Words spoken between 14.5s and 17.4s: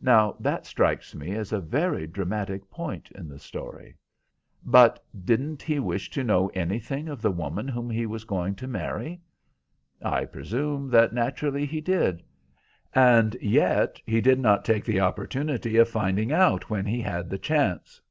take the opportunity of finding out when he had the